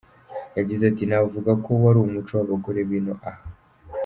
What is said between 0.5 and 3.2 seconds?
Yagize ati “Navuga ko wari umuco w’abagore b’ino